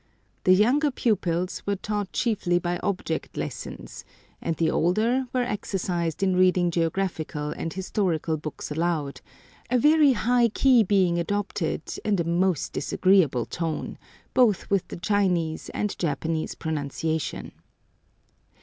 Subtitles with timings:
[0.45, 4.03] The younger pupils were taught chiefly by object lessons,
[4.41, 9.21] and the older were exercised in reading geographical and historical books aloud,
[9.69, 13.99] a very high key being adopted, and a most disagreeable tone,
[14.33, 17.51] both with the Chinese and Japanese pronunciation.